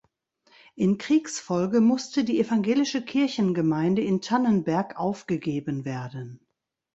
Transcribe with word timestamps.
In 0.73 0.97
Kriegsfolge 0.97 1.79
musste 1.79 2.23
die 2.23 2.39
evangelische 2.39 3.05
Kirchengemeinde 3.05 4.01
in 4.01 4.19
Tannenberg 4.19 4.99
aufgegeben 4.99 5.85
werden. 5.85 6.39